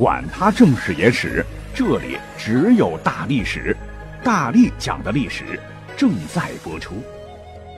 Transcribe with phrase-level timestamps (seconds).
[0.00, 1.44] 管他正史野史。
[1.74, 3.76] 这里只有大历史，
[4.24, 5.60] 大力讲的历史
[5.94, 7.02] 正在播出。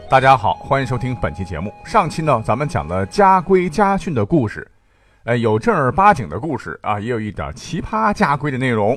[0.08, 1.74] 大家好，欢迎收听本期节目。
[1.84, 4.70] 上期呢，咱们讲了家规家训的故事，
[5.24, 8.96] 呃，有正儿八经的故事啊，也有一点奇葩家规的内容。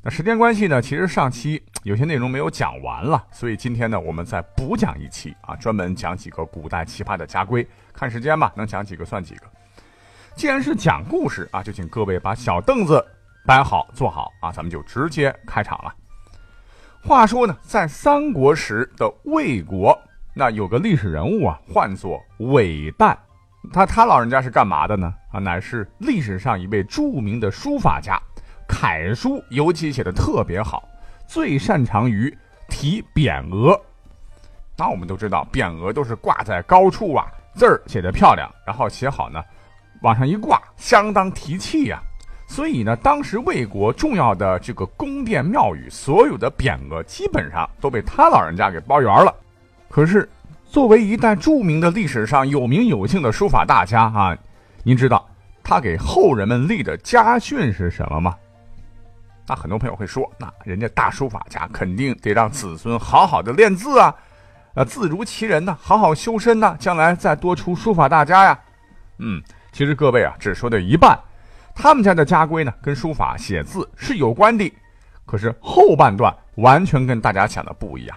[0.00, 7.68] 那时间关系呢，其实上期有些内容没有讲完了，所以今天呢，我们再补讲一期啊，专门讲几个古代奇葩的家规。
[7.92, 9.42] 看时间吧，能讲几个算几个。
[10.34, 13.04] 既然是讲故事啊，就请各位把小凳子。
[13.44, 14.52] 摆好，坐好啊！
[14.52, 15.92] 咱们就直接开场了。
[17.02, 19.98] 话说呢，在三国时的魏国，
[20.32, 23.18] 那有个历史人物啊，唤作韦诞。
[23.72, 25.12] 他他老人家是干嘛的呢？
[25.32, 28.16] 啊，乃是历史上一位著名的书法家，
[28.68, 30.88] 楷书尤其写的特别好，
[31.26, 32.32] 最擅长于
[32.68, 33.76] 题匾额。
[34.76, 39.42] 那我们都知道，匾额都是挂在高处啊，字儿写的漂亮，然后写好呢，
[40.02, 42.00] 往上一挂，相当提气呀。
[42.46, 49.34] 所以呢，当时魏国重要的这个宫殿庙宇，所有的匾额基本上都被他老人家给包圆了。
[49.88, 50.28] 可是，
[50.66, 54.36] 作为一代著名的历史上有名有姓的书法大家啊，
[54.82, 55.26] 您知道
[55.62, 58.36] 他给后人们立的家训是什么吗？
[59.46, 64.14] 那很多朋友会说，那人家大书法家肯定得让子孙好好的练字啊，
[64.74, 68.58] 啊，字如其人呢，好好修身呢，将来再多出书法大家呀。
[69.18, 69.42] 嗯，
[69.72, 71.18] 其实各位啊，只说的一半。
[71.74, 74.70] 他们家的家规呢，跟书法写字是有关的，
[75.24, 78.16] 可是后半段完全跟大家想的不一样。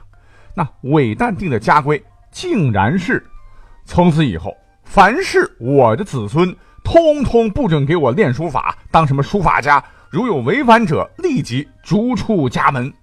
[0.54, 3.26] 那韦诞定的家规竟然是：
[3.86, 4.54] 从此以后，
[4.84, 6.54] 凡是我的子孙，
[6.84, 12.94] 通通不准给我练书法，当什么书法家，如有违反者，立即逐出家门。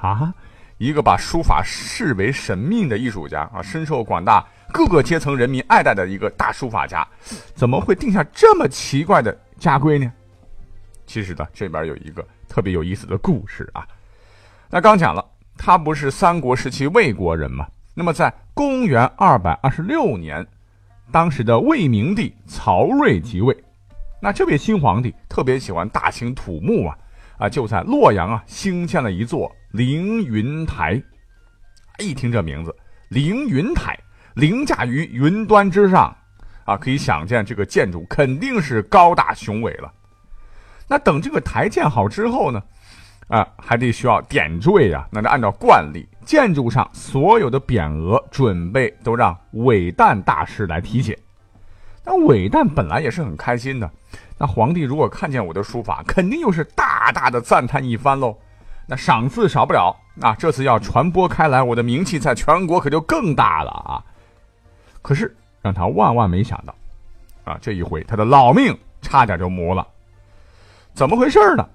[0.00, 0.32] 啊，
[0.78, 4.46] 一个把书法视为神命的艺术家啊，深受广大。
[4.72, 7.06] 各个阶层人民爱戴的一个大书法家，
[7.54, 10.12] 怎么会定下这么奇怪的家规呢？
[11.06, 13.86] 其实呢，这边有一个特别有意思的故事啊。
[14.68, 15.24] 那刚讲了，
[15.56, 17.64] 他不是三国时期魏国人吗？
[17.94, 20.44] 那么在公元二百二十六年，
[21.12, 23.56] 当时的魏明帝曹睿即位，
[24.20, 26.98] 那这位新皇帝特别喜欢大兴土木啊，
[27.38, 31.02] 啊，就在洛阳啊兴建了一座凌云台。
[31.98, 32.74] 一听这名字，
[33.10, 33.94] 凌云台。
[34.32, 36.14] 凌驾于云端之上，
[36.64, 39.92] 啊，可以想见这个建筑肯定是高大雄伟了。
[40.88, 42.62] 那等这个台建好之后呢，
[43.28, 45.06] 啊，还得需要点缀呀。
[45.10, 51.18] 那就按照惯例，建筑上所有的匾额准备都让韦诞大师来题写。
[52.02, 53.90] 那韦诞本来也是很开心的。
[54.38, 58.38] 那皇帝如果看见我的书法，肯定又是大大的赞叹一番喽。
[58.86, 64.04] 那赏赐少不了，那这次要传播开来，我的名气在全国可就更大了啊。
[65.02, 66.74] 可是让他万万没想到，
[67.44, 69.86] 啊，这一回他的老命差点就没了。
[70.94, 71.68] 怎么回事呢？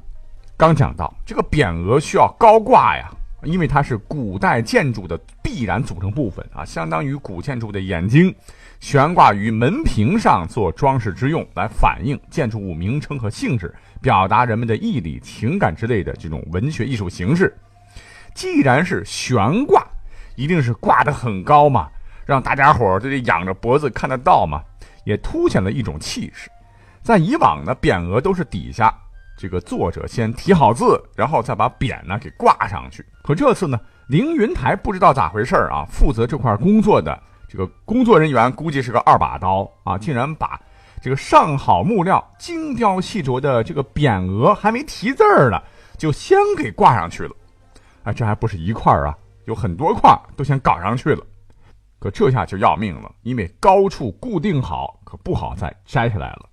[0.57, 3.11] 刚讲到这个匾额需要高挂呀，
[3.43, 8.33] 因为它是古代建筑的必然组成部分啊，相当于古建筑的眼睛，
[8.81, 17.55] 悬挂于门屏上做装饰之用，来反映建筑物名称和性质，表达人们的义理、情感之类的这种文学艺术形式。
[18.33, 19.85] 既然是悬挂，
[20.35, 21.87] 一定是挂得很高嘛。
[22.25, 24.63] 让大家伙儿都得仰着脖子看得到嘛，
[25.03, 26.49] 也凸显了一种气势。
[27.03, 28.91] 在以往呢，匾额都是底下
[29.37, 33.05] 这个作者先题好字，然后再把匾呢给挂上去。
[33.21, 40.57] 可这次呢，凌云台不知道咋回事啊，负责这块工作的这个工作人员估计是个二把刀啊，竟然把
[41.01, 45.61] 这个上好木料、精雕细琢的这个匾额还没题字儿呢，
[45.97, 47.35] 就先给挂上去了。
[48.03, 49.17] 啊，这还不是一块儿啊，
[49.47, 51.21] 有很多块都先搞上去了。
[51.99, 56.45] 可这下就要命了，因为高处固定好，可不好再摘下来了。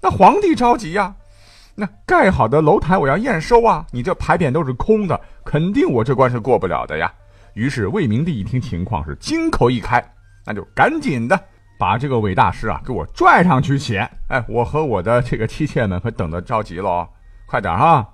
[0.00, 1.14] 那皇帝着急呀，
[1.76, 7.14] 那盖好的楼台我要验收啊，你这牌匾都是空的，肯定我这关是过不了的呀。
[7.54, 10.02] 于是魏明帝一听情况是金口一开，
[10.46, 11.38] 那就赶紧的
[11.78, 14.08] 把这个韦大师啊给我拽上去写。
[14.28, 17.08] 哎，我和我的这个妻妾们可等得着急了，
[17.46, 18.06] 快点哈。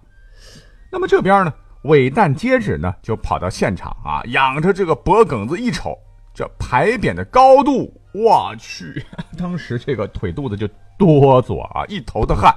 [0.91, 1.53] 那么这边呢，
[1.83, 5.99] 韦诞接旨呢就跑到现场啊，仰着这个脖梗子一瞅。
[6.35, 9.03] 这牌匾的高度，我去！
[9.39, 10.69] 当时这个腿肚子就
[10.99, 12.55] 哆嗦啊，一头的汗。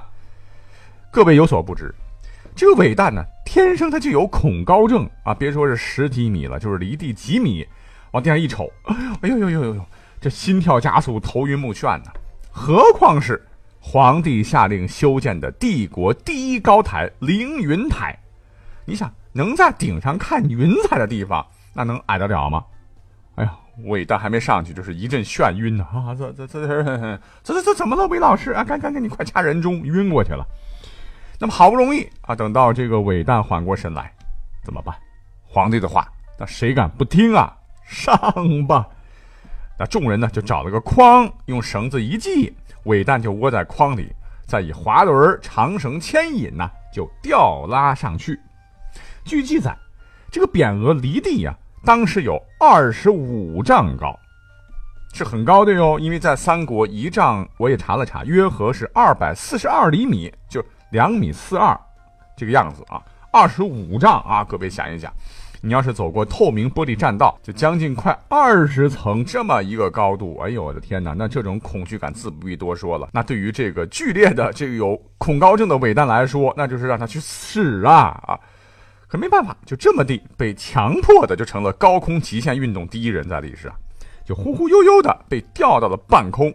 [1.10, 1.94] 各位有所不知，
[2.60, 5.32] 这个韦诞呢，天生他就有恐高症啊！
[5.32, 7.66] 别说是十几米了，就是离地几米，
[8.10, 8.70] 往地上一瞅，
[9.22, 9.86] 哎呦呦呦呦呦，
[10.20, 12.10] 这心跳加速，头晕目眩呢。
[12.50, 13.42] 何况是
[13.80, 18.14] 皇帝下令修建的帝国第一高台凌云台，
[18.84, 22.62] 你想能在顶上看云彩的地方，那能矮得了吗？
[23.36, 25.86] 哎呀，韦诞还没上去，就是一阵眩晕呢！
[25.94, 28.62] 啊，这这这这这这怎么了，韦老师啊？
[28.62, 30.46] 赶赶赶，你快掐人中，晕过去了。
[31.42, 34.12] 那么好不容易啊，等到这个韦诞缓过神来，
[34.62, 34.94] 怎么办？
[35.42, 36.06] 皇帝的话，
[36.38, 37.56] 那谁敢不听啊？
[37.86, 38.14] 上
[38.66, 38.86] 吧！
[39.78, 42.54] 那众人呢就找了个筐，用绳子一系，
[42.84, 44.12] 韦诞就窝在筐里，
[44.46, 48.38] 再以滑轮、长绳牵引呢，就吊拉上去。
[49.24, 49.74] 据记载，
[50.30, 54.14] 这个匾额离地呀，当时有二十五丈高，
[55.14, 55.98] 是很高的哟。
[55.98, 60.62] 因为在三国一丈，我也查了查，约合是二百四十二厘米，就。
[60.90, 61.78] 两米四二，
[62.36, 63.02] 这个样子啊，
[63.32, 65.12] 二十五丈啊，各位想一想，
[65.60, 73.08] 你要是走过透明玻璃栈道，就将近快二十层这么一个高度，哎呦我的天哪，那这种恐惧感自不必多说了。
[73.12, 78.38] 那对于这个剧烈的这个有恐高症的伟诞来说，那就是让他去死啊啊！
[79.06, 83.74] 可没办法，就这么地被强迫的就成了高空极限运动第一人，在历史上，
[84.24, 86.52] 就忽忽悠悠的被吊到了半空。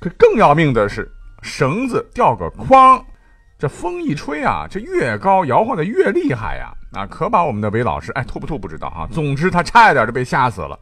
[0.00, 1.10] 可更要命的是，
[1.42, 3.02] 绳子吊个筐。
[3.60, 6.72] 这风一吹啊，这越高摇晃的越厉害呀！
[6.92, 9.06] 啊，可把我们的韦老师哎吐不吐不知道哈。
[9.12, 10.78] 总之他差一点就被吓死了。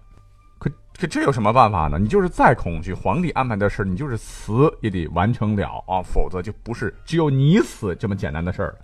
[0.61, 1.99] 可可这有什么办法呢？
[1.99, 8.79] 你就是再恐惧，皇帝安排的事你就是死也得完成了啊，否则就不是只有你死这么简单的事儿。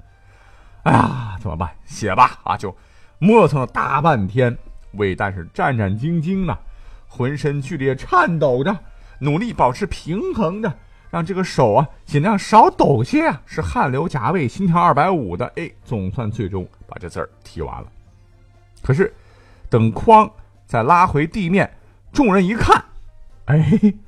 [0.82, 1.70] 哎呀，怎么办？
[1.85, 2.56] 写吧啊！
[2.56, 2.76] 就
[3.20, 4.58] 磨蹭了大半天，
[4.94, 6.58] 韦诞是战战兢兢的，
[7.06, 8.76] 浑身剧烈颤抖着，
[9.20, 10.75] 努力保持平衡着。
[11.14, 15.46] 让这个手啊尽量少抖些啊，是汗流浃背、心跳二百五的。
[15.55, 17.87] 哎，总算最终把这字儿提完了。
[18.82, 19.14] 可是，
[19.70, 20.28] 等筐
[20.66, 21.72] 再拉回地面，
[22.12, 22.84] 众人一看，
[23.44, 23.64] 哎，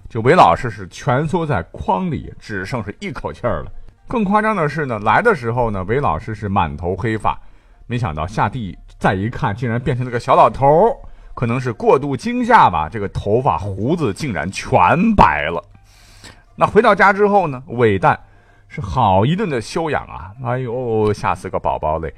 [0.08, 3.70] 这韦老师是蜷缩在筐里，只剩是一口气儿了。
[4.08, 7.40] 更夸张的是呢，来的时候呢，韦老师是满头黑发，
[7.86, 10.96] 没想到下地再一看，竟然变成了个小老头儿。
[11.34, 15.62] 可能是过度惊吓吧，这个头发胡子竟然全白了。
[16.56, 17.62] 那回到家之后呢？
[17.66, 18.18] 韦诞
[18.66, 20.32] 是好一顿的修养啊！
[20.42, 22.12] 哎呦，吓死个宝宝嘞！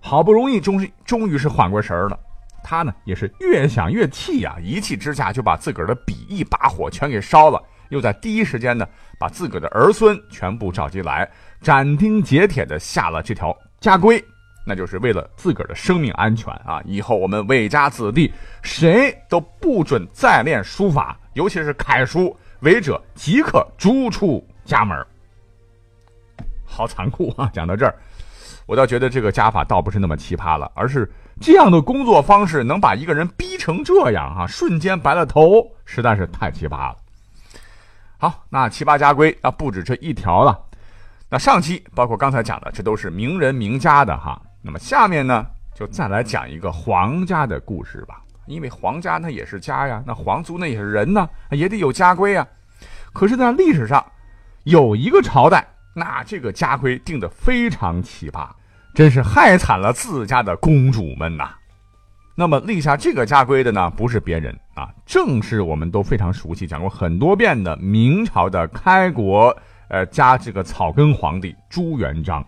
[0.00, 2.18] 好不容易，终于终于是缓过神儿了。
[2.62, 8.86] 他呢也是越想越气呀，一气之下就把自个儿的笔一把火全给烧了，又在第一时间呢
[9.18, 11.28] 把自个儿的儿孙全部召集来，
[11.60, 14.22] 斩钉截铁的下了这条家规，
[14.64, 16.80] 那就是为了自个儿的生命安全啊！
[16.84, 18.32] 以后我们韦家子弟
[18.62, 22.36] 谁都不准再练书法，尤其是楷书。
[22.60, 25.06] 违者即刻逐出家门
[26.64, 27.50] 好残酷啊！
[27.54, 27.94] 讲到这儿，
[28.66, 31.10] 我倒觉得这个家法倒不是那么奇葩了，而是
[31.40, 36.96] 这样的工作方式能把一个人逼成这样啊，瞬间白了头，实在是太奇葩了。
[38.18, 40.58] 好，那七八家规啊，不止这一条了。
[41.28, 44.40] 那上期包括刚才讲的，这都是名人名家的哈。
[44.62, 48.22] 那么下面呢，就再来讲一个皇家的故事吧。
[48.50, 52.46] 因为皇家那也是家呀，那皇族那也是人呢，也得有家规啊。
[53.12, 54.04] 可是，在历史上，
[54.64, 58.48] 有一个朝代，那这个家规定的非常奇葩，
[58.94, 61.50] 真是害惨了自家的公主们呐。
[62.36, 69.54] 那么立下这个家规的呢，不是别人啊，正是我们都非常熟悉、讲过很多遍的明朝的开国
[69.88, 72.44] 呃家这个草根皇帝朱元璋。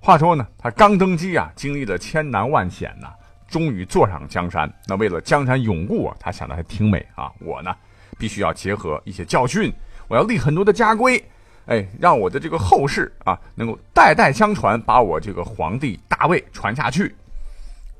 [0.00, 3.08] 话说呢，他刚登基啊，经历了千难万险呐。
[3.48, 7.32] 终于坐上江山，那为了江山永固啊，他想的还挺美啊。
[7.40, 7.74] 我呢，
[8.18, 9.72] 必须要结合一些教训，
[10.06, 11.24] 我要立很多的家规，
[11.64, 17.14] 哎，让我的这个后世啊，能够代代相传，把我这个皇帝大位传下去。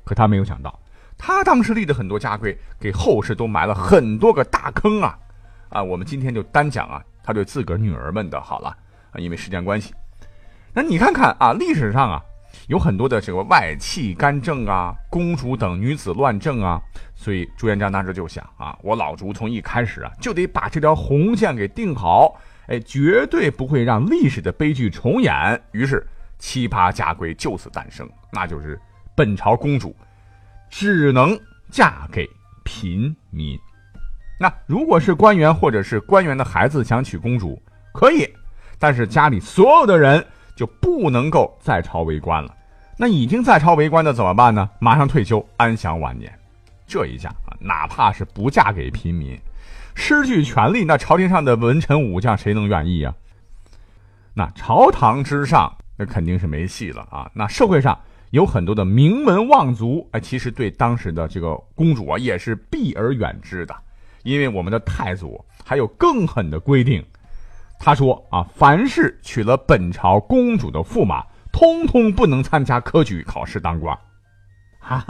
[0.05, 0.79] 可他没有想到，
[1.17, 5.17] 他当时立的很多家规，给后世都埋了很多个大坑啊！
[5.69, 8.69] 啊，我们今天就单讲啊，他对自个儿女儿们的好了
[9.11, 9.95] 啊，因为时间关系。
[10.73, 12.23] 那你看看啊，历史上啊。
[12.67, 16.81] 有很多的这个外戚干政啊，公主等女子乱政啊，
[17.15, 25.61] 所以朱元璋当时就想啊，我老朱从一开始啊就得把这条红线给定好，哎，绝对不会让历史的悲剧重演。
[25.71, 26.05] 于是
[26.37, 28.79] 奇葩家规就此诞生，那就是
[29.15, 29.95] 本朝公主
[30.69, 31.37] 只能
[31.71, 32.29] 嫁给
[32.63, 33.57] 平民。
[34.39, 37.61] 那如果是官员或者是官员的孩子想娶公主，
[37.93, 38.25] 可以，
[38.77, 40.25] 但是家里所有的人
[40.59, 42.53] 就不能够在朝为官了。
[42.97, 44.69] 那已经在朝为官的怎么办呢？
[44.77, 46.29] 马上退休，安享晚年。
[46.85, 49.39] 这一下啊，哪怕是不嫁给平民，
[49.95, 53.15] 失去权力，那朝廷上的文臣武将谁能愿意啊？
[54.33, 57.31] 那朝堂之上那肯定是没戏了啊。
[57.33, 57.97] 那社会上
[58.31, 63.73] 有很多的名门望族，哎，其实对当时的这个公主啊也是避而远之的，
[64.23, 67.01] 因为我们的太祖还有更狠的规定，
[67.79, 73.97] 他说啊，凡是娶了本朝公主的驸马，通通不能参加科举考试当官。
[74.79, 75.05] 啊，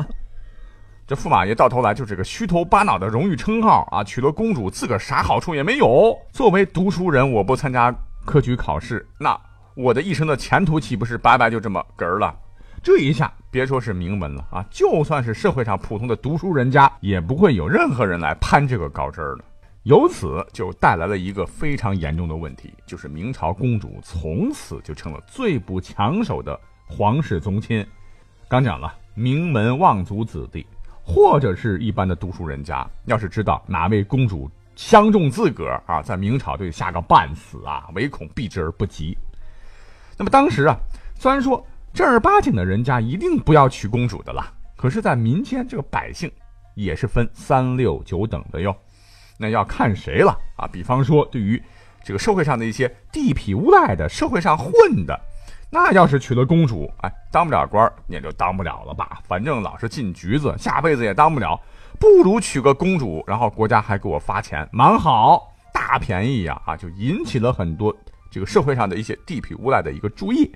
[1.08, 4.04] 这驸马爷到头来就是个虚头巴脑的荣誉称号啊！
[4.04, 6.16] 娶了公主，自个儿啥好处也没有。
[6.32, 9.36] 作为读书人，我不参加科举考试，那
[9.76, 12.36] 我的一生的前途岂不是白白就这么嗝儿了？
[12.84, 19.44] 这一下，别说是名门了啊，就算是社会上普通的读书人家，也不会有任何人来攀这个高枝儿了。
[19.83, 27.86] 由此就带来了一个非常严重的问题，就是明朝公主从此就成了最不抢手的皇室宗亲。
[28.48, 28.93] 刚讲了。
[29.15, 30.65] 名门望族子弟，
[31.03, 39.17] 或者是一般的读书人家，要是知道哪位公主相中自个儿啊，在明朝就吓个半死啊，唯恐避之而不及。
[40.17, 40.79] 那么当时啊，
[41.15, 46.31] 虽然说正儿八经的人家一定不要娶公主的啦，可是，在民间这个百姓
[46.75, 48.74] 也是分三六九等的哟。
[49.39, 50.67] 那要看谁了啊？
[50.67, 51.62] 比方说，对于
[52.03, 55.17] 这个社会上的一些地痞无赖的，社会上混的。
[55.72, 59.22] 那要是娶了公主，哎，当不了官也就当不了了吧。
[59.27, 61.58] 反正老是进局子，下辈子也当不了，
[62.00, 66.62] 不如娶个公主，然后国家还给我发钱，蛮好，大便宜呀！
[66.65, 67.96] 啊，就引起了很多
[68.29, 70.51] 这个社会上的一些地痞无赖的一个注意。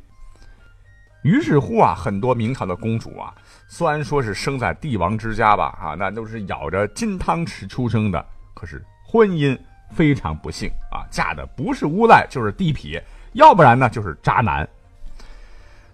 [1.23, 3.33] 于是乎啊，很多明朝的公主啊，
[3.67, 9.57] 虽然说是生在帝王之家吧，啊，那都是咬着金汤匙出生的，可是婚姻
[9.91, 13.01] 非常不幸啊，嫁的不是无赖就是地痞，
[13.33, 14.67] 要不然呢就是渣男。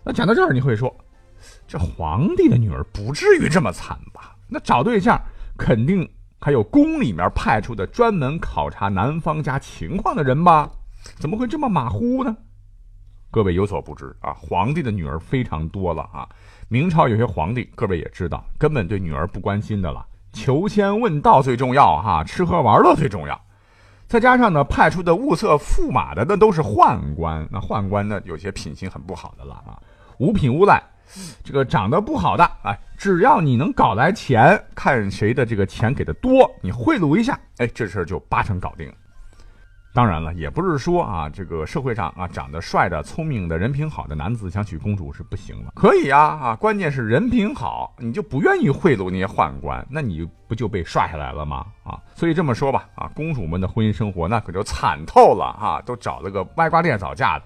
[0.04, 0.96] 那讲到这儿，你会说，
[1.68, 4.36] 这皇帝的女儿不至于这么惨吧？
[4.48, 5.22] 那找对象
[5.58, 10.70] 肯定还有宫里面派出的专门考察男方家情况的人吧？
[11.18, 12.36] 怎么会这么马虎呢？
[13.32, 16.28] 各位有所不知啊，皇帝的女儿非常多了啊。
[16.68, 23.40] 明朝有些皇帝，各位也知道，根本对女儿不关心的了，求仙问道最重要哈，吃喝玩乐最重要。
[24.08, 29.78] 再加上呢，派出的物色驸马的那都是宦官，那宦官呢有些品行很不好的了啊。
[30.18, 30.82] 五品无赖，
[31.44, 38.94] 这个长得不好的，哎，只要你能搞来钱，看谁的这个钱给的多，你贿赂一下，哎，这事儿就八成搞定了。
[39.92, 51.66] 当然了，也不是说啊，这个社会上啊，长得帅的、聪明的、人品好的男子想娶公主是不行的，可以啊，啊，关键是人品好，你就不愿意贿赂那些宦官，那你不就被刷下来了吗？
[51.84, 57.46] 啊， 所以这么说吧，啊，公主们的婚姻生活那可就惨透了哈，都找了个歪瓜裂枣嫁的。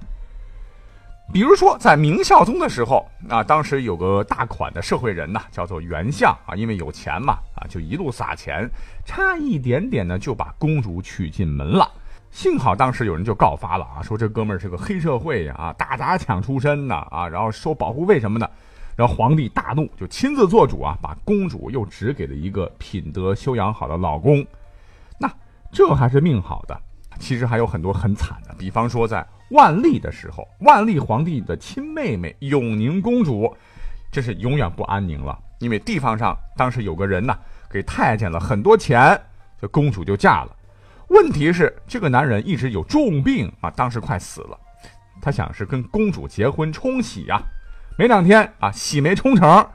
[1.31, 8.69] 比如说，在明孝宗的时候啊，当时有个大款的社会人呐，叫做袁相啊，因为有钱嘛啊，就一路撒钱，
[9.05, 11.89] 差一点点呢就把公主娶进门了。
[12.33, 18.51] 幸好当时有人就告发了啊，说这哥们儿是个黑社会呀，打砸抢出身呐啊，然后收保护费什么的。
[18.95, 24.43] 然后皇帝大怒，就亲自做主啊，把公主又指给了一个品德修养好的老公。
[25.19, 25.31] 那
[25.71, 26.75] 这还是命好的，
[27.19, 29.25] 其实还有很多很惨的，比方说在。
[29.49, 33.55] 万历的时候，万历皇帝的亲妹妹永宁公主，
[34.11, 35.37] 这是永远不安宁了。
[35.59, 37.37] 因为地方上当时有个人呢，
[37.69, 39.19] 给太监了很多钱，
[39.61, 40.55] 这公主就嫁了。
[41.13, 44.59] 问题是这个男人一直有重病啊，当时快死了。
[45.21, 47.39] 他想是跟公主结婚冲喜呀，
[47.97, 49.65] 没两天啊，喜没冲成，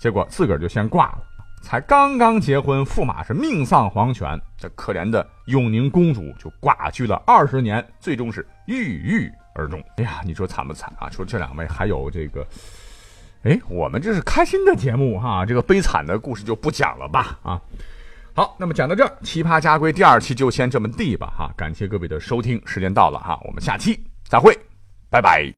[0.00, 1.18] 结果自个儿就先挂了。
[1.62, 9.82] 才刚刚结婚，驸马是命丧黄泉，这可怜的永宁公主就寡居了二十年，最终是郁郁而终。
[9.96, 11.08] 哎呀，你说惨不惨啊？
[11.08, 12.46] 除了这两位，还有这个，
[13.44, 17.60] 哎，我们这是开心的节目哈，这个悲惨的故事就不讲了吧啊。
[18.34, 21.50] 好，那么讲到这儿，奇葩家规第二期就先这么地吧哈。
[21.56, 24.56] 感谢各位的收听，时间到了哈，我们下期再会，
[25.10, 25.48] 拜拜。